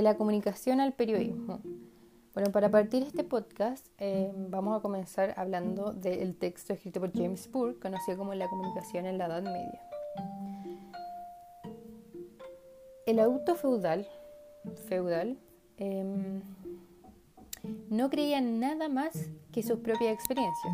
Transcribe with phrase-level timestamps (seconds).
[0.00, 1.60] De la comunicación al periodismo.
[2.32, 7.52] Bueno, para partir este podcast eh, vamos a comenzar hablando del texto escrito por James
[7.52, 9.82] Burke, conocido como La comunicación en la Edad Media.
[13.04, 14.08] El auto feudal,
[14.88, 15.36] feudal
[15.76, 16.40] em,
[17.90, 20.72] no creía nada más que sus propias experiencias.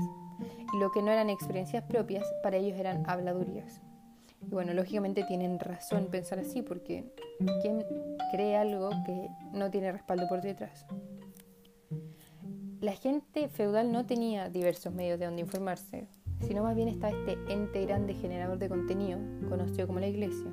[0.73, 3.81] Y lo que no eran experiencias propias, para ellos eran habladurías.
[4.47, 7.05] Y bueno, lógicamente tienen razón pensar así, porque
[7.63, 7.85] ¿quién
[8.31, 10.87] cree algo que no tiene respaldo por detrás?
[12.81, 16.07] La gente feudal no tenía diversos medios de donde informarse,
[16.47, 19.19] sino más bien estaba este ente grande generador de contenido,
[19.49, 20.51] conocido como la Iglesia,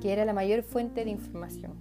[0.00, 1.74] que era la mayor fuente de información.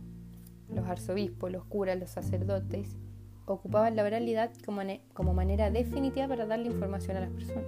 [0.69, 2.97] Los arzobispos, los curas, los sacerdotes
[3.45, 4.81] ocupaban la oralidad como,
[5.13, 7.65] como manera definitiva para darle información a las personas.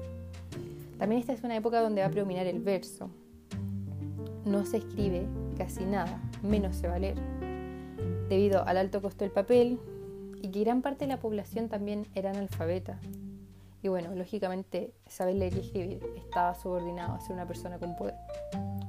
[0.98, 3.10] También esta es una época donde va a predominar el verso.
[4.48, 7.18] No se escribe casi nada, menos se va a leer.
[8.30, 9.78] Debido al alto costo del papel,
[10.42, 12.98] y que gran parte de la población también era analfabeta.
[13.84, 18.16] Y bueno, lógicamente saber leer y escribir estaba subordinado a ser una persona con poder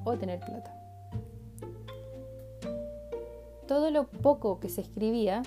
[0.05, 0.75] o tener plata.
[3.67, 5.43] Todo lo poco que se escribía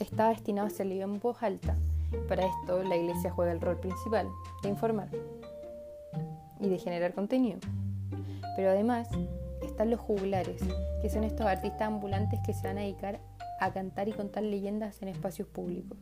[0.00, 1.76] estaba destinado a ser leído en voz alta.
[2.28, 4.26] Para esto la iglesia juega el rol principal
[4.62, 5.08] de informar
[6.60, 7.60] y de generar contenido.
[8.58, 9.08] Pero además
[9.62, 10.60] están los juglares,
[11.00, 13.20] que son estos artistas ambulantes que se van a dedicar
[13.60, 15.96] a cantar y contar leyendas en espacios públicos.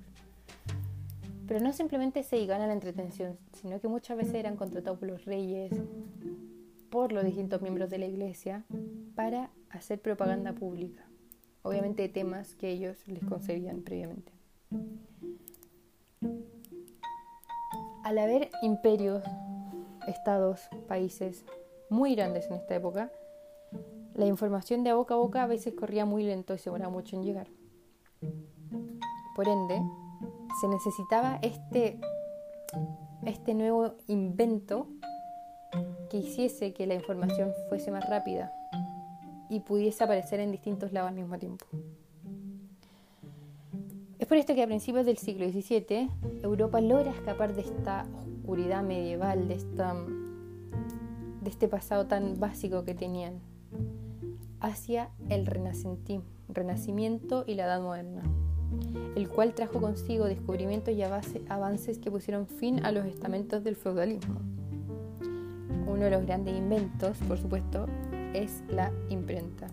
[1.47, 5.07] Pero no simplemente se dedicaban a la entretención, sino que muchas veces eran contratados por
[5.07, 5.71] los reyes,
[6.89, 8.65] por los distintos miembros de la iglesia,
[9.15, 11.05] para hacer propaganda pública,
[11.61, 14.33] obviamente de temas que ellos les concedían previamente.
[18.03, 19.23] Al haber imperios,
[20.09, 21.45] estados, países
[21.89, 23.11] muy grandes en esta época,
[24.15, 27.17] la información de boca a boca a veces corría muy lento y se demoraba mucho
[27.17, 27.49] en llegar.
[29.35, 29.81] Por ende,
[30.61, 32.01] se necesitaba este,
[33.25, 34.89] este nuevo invento
[36.11, 38.53] que hiciese que la información fuese más rápida
[39.51, 41.67] y pudiese aparecer en distintos lados al mismo tiempo.
[44.19, 46.09] Es por esto que a principios del siglo XVII
[46.43, 48.07] Europa logra escapar de esta
[48.41, 49.95] oscuridad medieval, de, esta,
[51.47, 53.41] de este pasado tan básico que tenían
[54.59, 58.25] hacia el renacimiento y la Edad Moderna,
[59.15, 64.41] el cual trajo consigo descubrimientos y avances que pusieron fin a los estamentos del feudalismo.
[65.87, 67.87] Uno de los grandes inventos, por supuesto,
[68.35, 69.69] es la imprenta.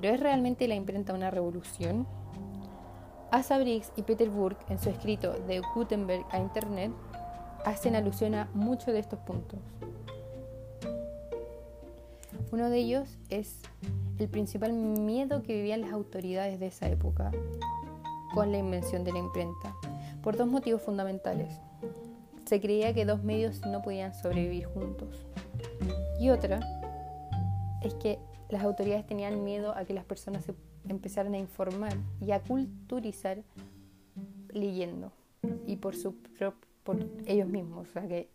[0.00, 2.06] ¿Pero es realmente la imprenta una revolución?
[3.32, 6.92] Asa Briggs y Peter Burke, en su escrito de Gutenberg a Internet,
[7.64, 9.58] hacen alusión a muchos de estos puntos.
[12.52, 13.60] Uno de ellos es
[14.18, 17.32] el principal miedo que vivían las autoridades de esa época
[18.34, 19.74] con la invención de la imprenta,
[20.22, 21.58] por dos motivos fundamentales.
[22.44, 25.26] Se creía que dos medios no podían sobrevivir juntos.
[26.20, 26.60] Y otra
[27.82, 28.18] es que
[28.48, 30.44] las autoridades tenían miedo a que las personas
[30.88, 33.42] empezaran a informar y a culturizar
[34.50, 35.12] leyendo
[35.66, 36.14] y por, su,
[36.84, 37.88] por ellos mismos.
[37.88, 38.28] O sea, que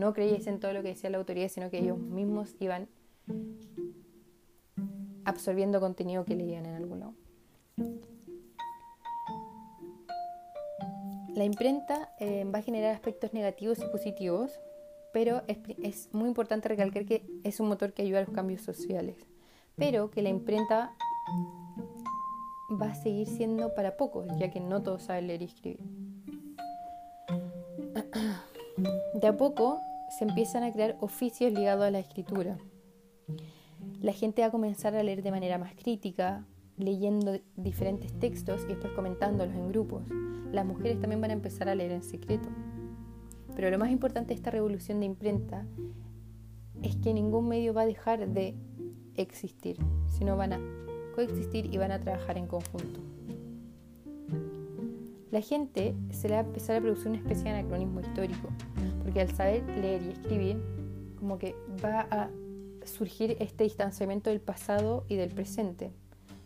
[0.00, 2.88] no creyesen todo lo que decía la autoridad, sino que ellos mismos iban
[5.24, 7.14] absorbiendo contenido que leían en algún lado.
[11.34, 14.58] La imprenta eh, va a generar aspectos negativos y positivos,
[15.12, 18.62] pero es, es, muy importante recalcar que es un motor que ayuda a los cambios
[18.62, 19.16] sociales,
[19.76, 20.92] pero que la imprenta
[22.80, 25.80] va a seguir siendo para pocos, ya que no todos saben leer y escribir.
[29.14, 32.58] De a poco se empiezan a crear oficios ligados a la escritura.
[34.00, 36.44] La gente va a comenzar a leer de manera más crítica,
[36.76, 40.02] leyendo diferentes textos y después comentándolos en grupos.
[40.52, 42.48] Las mujeres también van a empezar a leer en secreto.
[43.54, 45.66] Pero lo más importante de esta revolución de imprenta
[46.82, 48.54] es que ningún medio va a dejar de
[49.16, 50.60] existir, sino van a
[51.14, 53.00] coexistir y van a trabajar en conjunto.
[55.30, 58.48] La gente se le va a empezar a producir una especie de anacronismo histórico,
[59.10, 60.62] porque al saber leer y escribir,
[61.18, 62.30] como que va a
[62.84, 65.90] surgir este distanciamiento del pasado y del presente,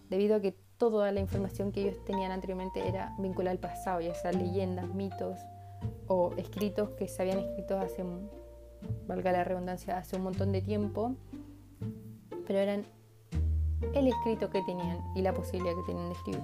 [0.09, 4.15] debido a que toda la información que ellos tenían anteriormente era vinculada al pasado, ya
[4.15, 5.39] sea leyendas, mitos
[6.07, 8.03] o escritos que se habían escrito hace,
[9.07, 11.15] valga la redundancia, hace un montón de tiempo,
[12.47, 12.87] pero eran
[13.95, 16.43] el escrito que tenían y la posibilidad que tenían de escribir.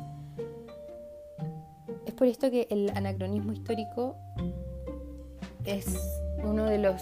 [2.04, 4.16] Es por esto que el anacronismo histórico
[5.70, 5.86] es
[6.42, 7.00] uno de los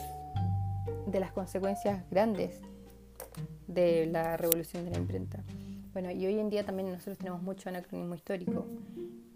[1.06, 2.60] de las consecuencias grandes
[3.66, 5.42] de la revolución de la imprenta.
[5.94, 8.66] Bueno, y hoy en día también nosotros tenemos mucho anacronismo histórico.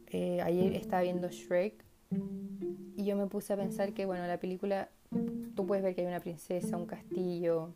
[0.08, 1.82] Eh, ayer estaba viendo Shrek
[2.94, 4.90] y yo me puse a pensar que, bueno, la película,
[5.56, 7.70] tú puedes ver que hay una princesa, un castillo,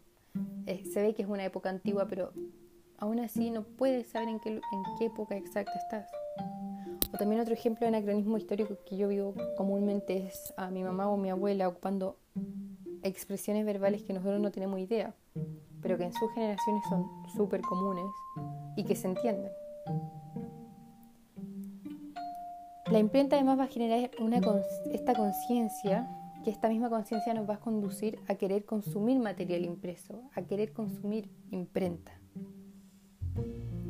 [0.67, 2.35] eh, se ve que es una época antigua, pero
[2.99, 6.11] aún así no puedes saber en qué, en qué época exacta estás.
[7.13, 11.09] O también otro ejemplo de anacronismo histórico que yo vivo comúnmente es a mi mamá
[11.09, 12.17] o mi abuela ocupando
[13.03, 15.15] expresiones verbales que nosotros no tenemos idea,
[15.83, 17.07] pero que en sus generaciones son
[17.37, 18.07] súper comunes
[18.77, 19.51] y que se entienden.
[22.91, 24.11] La imprenta además va a generar
[24.93, 26.09] esta conciencia,
[26.45, 30.73] que esta misma conciencia nos va a conducir a querer consumir material impreso, a querer
[30.73, 32.13] consumir imprenta.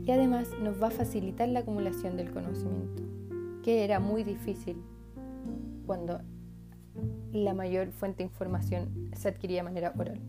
[0.06, 3.02] Y además nos va a facilitar la acumulación del conocimiento,
[3.64, 4.76] que era muy difícil
[5.84, 6.20] cuando
[7.32, 10.20] la mayor fuente de información se adquiría de manera oral.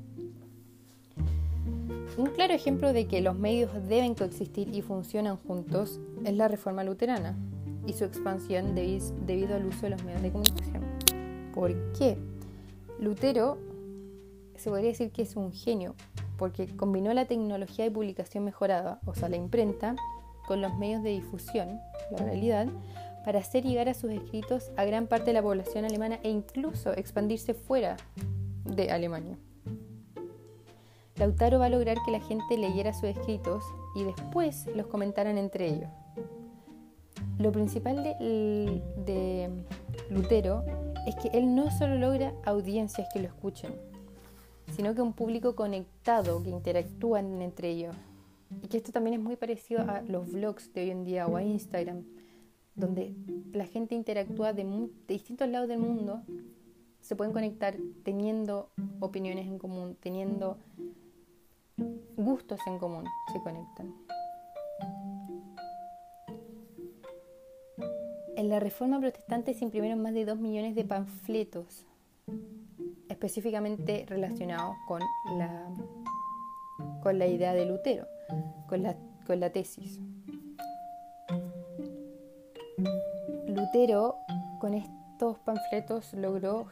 [2.17, 6.83] Un claro ejemplo de que los medios deben coexistir y funcionan juntos es la reforma
[6.83, 7.37] luterana
[7.85, 10.81] y su expansión debido al uso de los medios de comunicación.
[11.53, 12.17] ¿Por qué?
[12.99, 13.59] Lutero
[14.55, 15.93] se podría decir que es un genio
[16.37, 19.95] porque combinó la tecnología de publicación mejorada, o sea, la imprenta,
[20.47, 21.79] con los medios de difusión,
[22.11, 22.67] la realidad,
[23.25, 26.93] para hacer llegar a sus escritos a gran parte de la población alemana e incluso
[26.93, 27.97] expandirse fuera
[28.63, 29.37] de Alemania.
[31.17, 33.63] Lautaro va a lograr que la gente leyera sus escritos
[33.95, 35.89] y después los comentaran entre ellos.
[37.39, 39.49] Lo principal de, de
[40.09, 40.63] Lutero
[41.07, 43.73] es que él no solo logra audiencias que lo escuchen,
[44.75, 47.95] sino que un público conectado que interactúan entre ellos.
[48.61, 51.35] Y que esto también es muy parecido a los vlogs de hoy en día o
[51.35, 52.03] a Instagram,
[52.75, 53.13] donde
[53.51, 56.21] la gente interactúa de, distintos lados del mundo,
[57.01, 58.69] se pueden conectar teniendo
[58.99, 60.57] opiniones en común, teniendo
[62.15, 63.93] gustos en común, se conectan.
[68.35, 71.86] En la Reforma Protestante se imprimieron más de 2 millones de panfletos
[73.17, 75.01] específicamente relacionados con
[75.39, 75.65] la,
[77.01, 78.05] con la idea de Lutero,
[78.69, 79.99] con la, con la tesis.
[83.47, 84.17] Lutero
[84.59, 86.67] con estos panfletos logró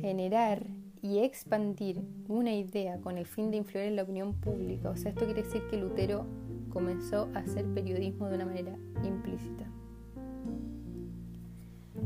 [0.00, 0.62] generar
[1.02, 4.88] y expandir una idea con el fin de influir en la opinión pública.
[4.88, 6.24] O sea, esto quiere decir que Lutero
[6.72, 9.66] comenzó a hacer periodismo de una manera implícita.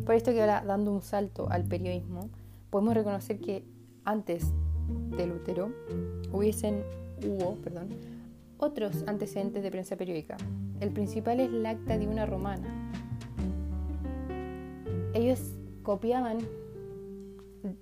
[0.05, 2.29] Por esto que ahora, dando un salto al periodismo,
[2.71, 3.65] podemos reconocer que
[4.05, 4.53] antes
[5.17, 5.73] de Lutero
[6.33, 6.83] hubiesen,
[7.27, 7.89] hubo perdón,
[8.59, 10.37] otros antecedentes de prensa periódica.
[10.81, 12.91] El principal es la acta de una romana.
[15.15, 15.41] Ellos
[15.83, 16.39] copiaban,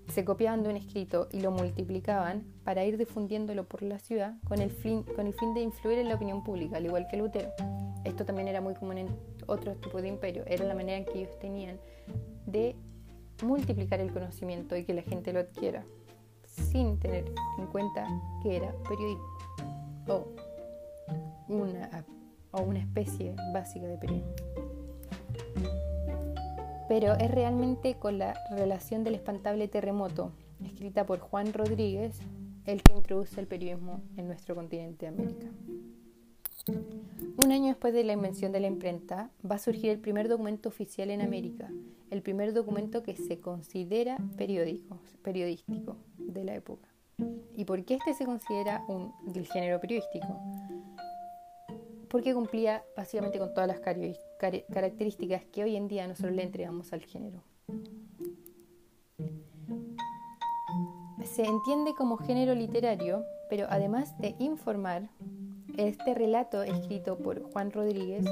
[0.08, 4.60] se copiaban de un escrito y lo multiplicaban para ir difundiéndolo por la ciudad con
[4.60, 7.50] el fin, con el fin de influir en la opinión pública, al igual que Lutero.
[8.04, 9.08] Esto también era muy común en
[9.46, 11.78] otros tipos de imperios, era la manera que ellos tenían
[12.46, 12.76] de
[13.42, 15.84] multiplicar el conocimiento y que la gente lo adquiera,
[16.44, 17.24] sin tener
[17.58, 18.06] en cuenta
[18.42, 19.24] que era periodismo
[20.08, 20.26] o
[21.48, 22.04] una,
[22.52, 24.34] o una especie básica de periodismo.
[26.88, 30.32] Pero es realmente con la relación del espantable terremoto,
[30.64, 32.20] escrita por Juan Rodríguez,
[32.64, 35.46] el que introduce el periodismo en nuestro continente de América.
[37.44, 40.68] Un año después de la invención de la imprenta, va a surgir el primer documento
[40.68, 41.70] oficial en América,
[42.16, 46.88] el primer documento que se considera periódico, periodístico de la época.
[47.54, 50.40] ¿Y por qué este se considera un, del género periodístico?
[52.08, 57.02] Porque cumplía básicamente con todas las características que hoy en día nosotros le entregamos al
[57.02, 57.42] género.
[61.24, 65.10] Se entiende como género literario, pero además de informar,
[65.76, 68.24] este relato escrito por Juan Rodríguez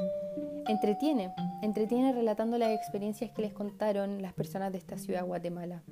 [0.66, 5.82] entretiene, entretiene relatando las experiencias que les contaron las personas de esta ciudad, Guatemala.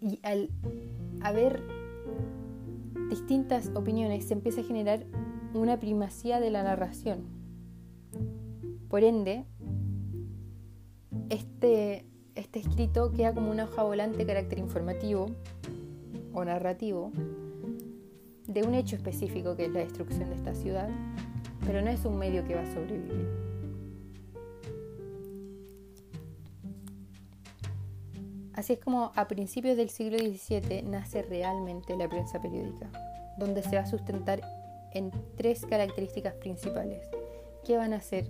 [0.00, 0.50] Y al
[1.20, 1.62] haber
[3.10, 5.04] distintas opiniones se empieza a generar
[5.52, 7.24] una primacía de la narración.
[8.88, 9.44] Por ende,
[11.28, 15.26] este, este escrito queda como una hoja volante de carácter informativo
[16.32, 17.12] o narrativo
[18.46, 20.88] de un hecho específico que es la destrucción de esta ciudad,
[21.70, 23.28] pero no es un medio que va a sobrevivir.
[28.54, 32.90] Así es como a principios del siglo XVII nace realmente la prensa periódica,
[33.38, 34.40] donde se va a sustentar
[34.94, 37.08] en tres características principales.
[37.64, 38.26] ¿Qué van a ser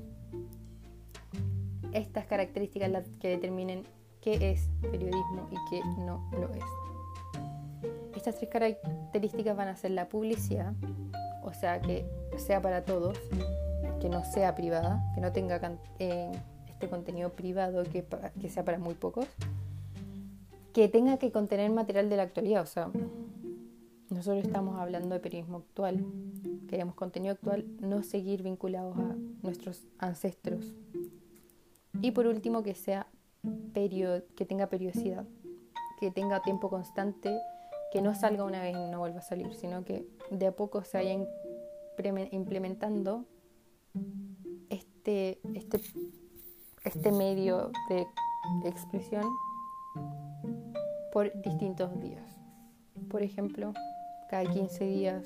[1.95, 3.85] estas características las que determinen
[4.21, 6.65] qué es periodismo y qué no lo es?
[8.15, 10.75] Estas tres características van a ser la publicidad,
[11.43, 12.05] o sea, que
[12.41, 13.19] sea para todos,
[14.01, 16.33] que no sea privada, que no tenga eh,
[16.69, 18.05] este contenido privado, que,
[18.41, 19.27] que sea para muy pocos,
[20.73, 22.91] que tenga que contener material de la actualidad, o sea,
[24.11, 26.05] nosotros estamos hablando de periodismo actual,
[26.69, 30.75] queremos contenido actual, no seguir vinculados a nuestros ancestros.
[32.03, 33.07] Y por último, que sea
[33.73, 35.25] que tenga periodicidad,
[36.01, 37.39] que tenga tiempo constante,
[37.93, 40.83] que no salga una vez y no vuelva a salir, sino que de a poco
[40.85, 41.17] se vaya
[42.07, 43.25] implementando
[44.69, 45.81] este, este,
[46.85, 48.07] este medio de
[48.69, 49.25] expresión
[51.13, 52.25] por distintos días.
[53.09, 53.73] Por ejemplo,
[54.29, 55.25] cada 15 días,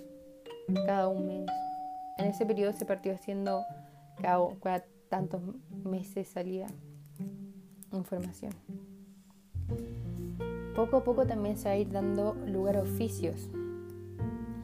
[0.86, 1.46] cada un mes.
[2.18, 3.64] En ese periodo se partió haciendo
[4.20, 5.42] cada, tantos
[5.84, 6.66] meses salía
[7.92, 8.52] información.
[10.74, 13.48] Poco a poco también se va a ir dando lugar a oficios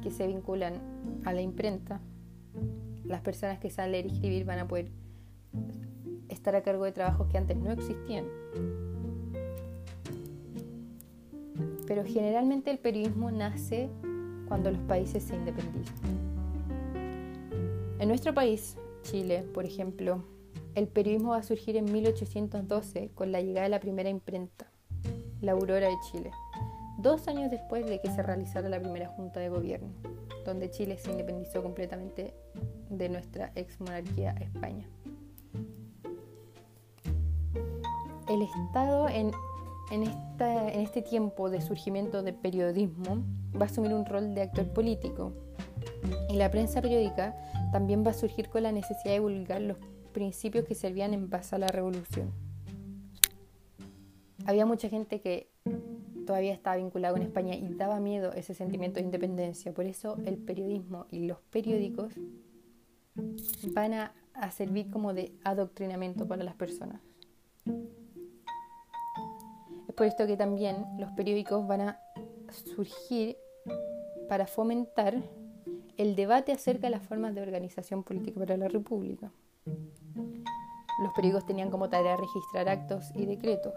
[0.02, 0.74] que se vinculan
[1.24, 2.00] a la imprenta.
[3.04, 4.90] Las personas que saben leer y escribir van a poder
[6.28, 8.24] estar a cargo de trabajos que antes no existían.
[11.86, 13.88] Pero generalmente el periodismo nace
[14.48, 16.30] cuando los países se independizan.
[17.98, 20.24] En nuestro país, Chile, por ejemplo,
[20.74, 24.70] el periodismo va a surgir en 1812 con la llegada de la primera imprenta,
[25.40, 26.30] la Aurora de Chile,
[27.02, 29.88] dos años después de que se realizara la primera junta de gobierno,
[30.44, 32.34] donde Chile se independizó completamente
[32.88, 34.88] de nuestra ex monarquía España.
[38.28, 39.32] El Estado en
[39.90, 44.68] en, en este tiempo de surgimiento del periodismo va a asumir un rol de actor
[44.72, 45.32] político
[46.28, 47.36] y la prensa periódica
[47.72, 49.76] también va a surgir con la necesidad de divulgar los
[50.12, 52.32] principios que servían en base a la revolución.
[54.46, 55.49] Había mucha gente que
[56.26, 59.72] todavía estaba vinculada con España y daba miedo ese sentimiento de independencia.
[59.72, 62.12] Por eso el periodismo y los periódicos
[63.72, 64.12] van a
[64.50, 67.00] servir como de adoctrinamiento para las personas.
[69.88, 72.00] Es por esto que también los periódicos van a
[72.74, 73.36] surgir
[74.28, 75.22] para fomentar
[75.96, 79.30] el debate acerca de las formas de organización política para la República.
[81.02, 83.74] Los periódicos tenían como tarea registrar actos y decretos.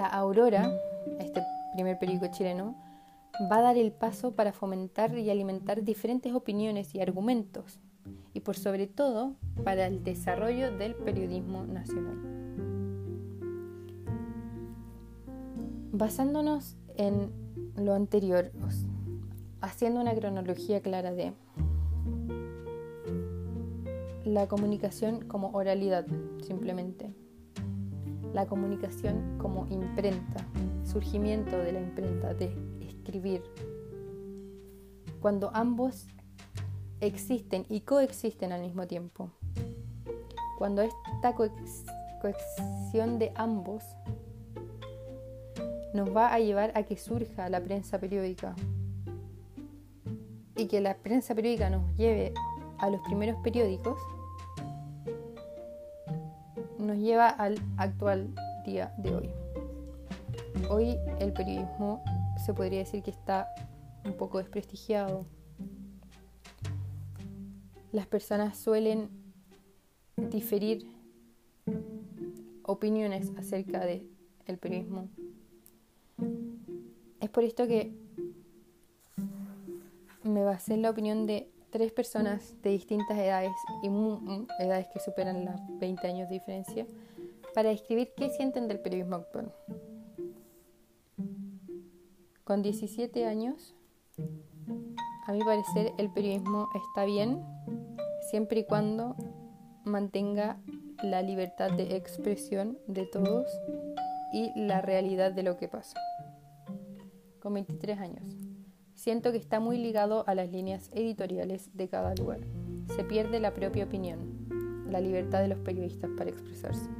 [0.00, 0.72] La Aurora,
[1.18, 1.42] este
[1.74, 2.74] primer periódico chileno,
[3.52, 7.80] va a dar el paso para fomentar y alimentar diferentes opiniones y argumentos
[8.32, 12.16] y por sobre todo para el desarrollo del periodismo nacional.
[15.92, 17.30] Basándonos en
[17.76, 18.52] lo anterior,
[19.60, 21.34] haciendo una cronología clara de
[24.24, 26.06] la comunicación como oralidad,
[26.40, 27.19] simplemente.
[28.32, 30.46] La comunicación como imprenta,
[30.84, 33.42] surgimiento de la imprenta, de escribir.
[35.20, 36.06] Cuando ambos
[37.00, 39.30] existen y coexisten al mismo tiempo.
[40.58, 43.82] Cuando esta coexión de ambos
[45.94, 48.54] nos va a llevar a que surja la prensa periódica
[50.56, 52.32] y que la prensa periódica nos lleve
[52.78, 53.98] a los primeros periódicos,
[56.80, 58.34] nos lleva al actual
[58.64, 59.30] día de hoy.
[60.68, 62.02] Hoy el periodismo
[62.44, 63.48] se podría decir que está
[64.04, 65.26] un poco desprestigiado,
[67.92, 69.10] las personas suelen
[70.16, 70.86] diferir
[72.62, 74.08] opiniones acerca del
[74.46, 75.08] el periodismo.
[77.20, 77.92] Es por esto que
[80.22, 83.88] me basé en la opinión de tres personas de distintas edades y
[84.62, 86.86] edades que superan las 20 años de diferencia
[87.54, 89.52] para describir qué sienten del periodismo actual.
[92.44, 93.74] Con 17 años,
[95.26, 97.44] a mi parecer el periodismo está bien
[98.30, 99.14] siempre y cuando
[99.84, 100.58] mantenga
[101.02, 103.46] la libertad de expresión de todos
[104.32, 105.98] y la realidad de lo que pasa.
[107.40, 108.39] Con 23 años.
[109.00, 112.40] Siento que está muy ligado a las líneas editoriales de cada lugar.
[112.94, 114.18] Se pierde la propia opinión,
[114.90, 116.90] la libertad de los periodistas para expresarse.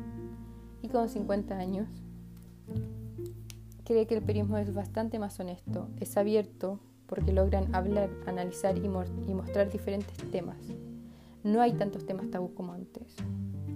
[0.80, 1.88] Y con 50 años,
[3.84, 8.86] cree que el periodismo es bastante más honesto, es abierto porque logran hablar, analizar y,
[8.86, 10.56] y mostrar diferentes temas
[11.42, 13.14] no hay tantos temas tabú como antes.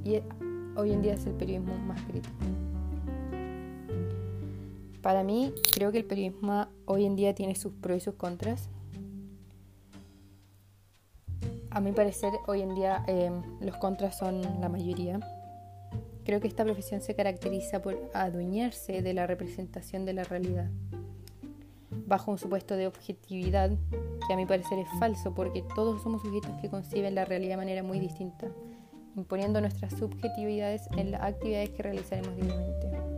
[0.04, 0.20] Y
[0.76, 2.34] hoy en día es el periodismo más crítico.
[5.04, 8.70] Para mí, creo que el periodismo hoy en día tiene sus pros y sus contras.
[11.68, 15.20] A mi parecer, hoy en día em, los contras son la mayoría.
[16.25, 20.70] Creo que esta profesión se caracteriza por adueñarse de la representación de la realidad,
[22.06, 23.73] bajo un supuesto de objetividad
[24.26, 27.58] que a mi parecer es falso porque todos somos sujetos que conciben la realidad de
[27.58, 28.49] manera muy distinta,
[29.16, 33.13] imponiendo nuestras subjetividades en las actividades que realizaremos diariamente.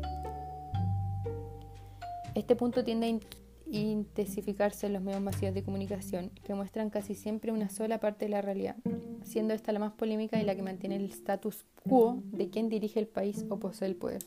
[2.37, 7.51] Este punto tiende a intensificarse en los medios masivos de comunicación, que muestran casi siempre
[7.51, 8.77] una sola parte de la realidad,
[9.23, 13.01] siendo esta la más polémica y la que mantiene el status quo de quien dirige
[13.01, 14.23] el país o posee el poder.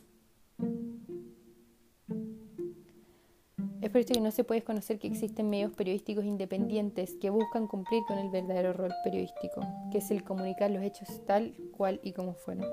[3.80, 7.68] Es por esto que no se puede desconocer que existen medios periodísticos independientes que buscan
[7.68, 9.62] cumplir con el verdadero rol periodístico,
[9.92, 12.66] que es el comunicar los hechos tal cual y como fueron.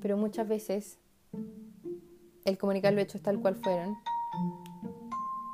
[0.00, 0.98] Pero muchas veces
[2.44, 3.96] el comunicar los hechos tal cual fueron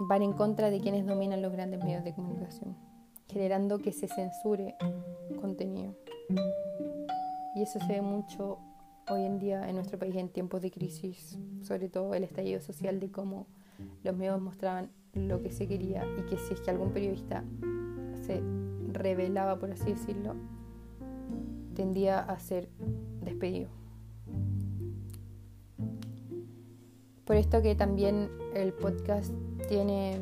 [0.01, 2.77] van en contra de quienes dominan los grandes medios de comunicación,
[3.29, 4.75] generando que se censure
[5.41, 5.95] contenido.
[7.55, 8.59] Y eso se ve mucho
[9.09, 12.99] hoy en día en nuestro país en tiempos de crisis, sobre todo el estallido social
[12.99, 13.47] de cómo
[14.03, 17.45] los medios mostraban lo que se quería y que si es que algún periodista
[18.23, 18.43] se
[18.93, 20.35] revelaba, por así decirlo,
[21.75, 22.69] tendía a ser
[23.23, 23.80] despedido.
[27.31, 29.33] Por esto que también el podcast
[29.69, 30.19] tiene,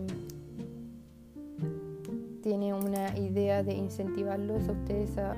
[2.42, 5.34] tiene una idea de incentivarlos a ustedes a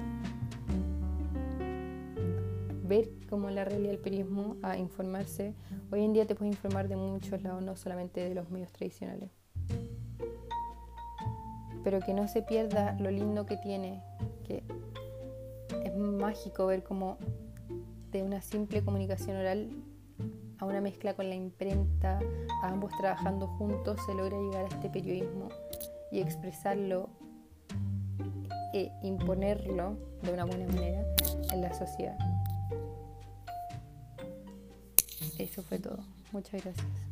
[2.82, 5.54] ver como la realidad del periodismo, a informarse.
[5.92, 9.30] Hoy en día te puedes informar de muchos lados, no solamente de los medios tradicionales.
[11.84, 14.02] Pero que no se pierda lo lindo que tiene,
[14.44, 14.64] que
[15.84, 17.16] es mágico ver cómo
[18.10, 19.70] de una simple comunicación oral
[20.60, 22.20] a una mezcla con la imprenta,
[22.62, 25.48] a ambos trabajando juntos, se logra llegar a este periodismo
[26.12, 27.08] y expresarlo
[28.74, 31.04] e imponerlo de una buena manera
[31.52, 32.18] en la sociedad.
[35.38, 35.98] Eso fue todo.
[36.32, 37.09] Muchas gracias.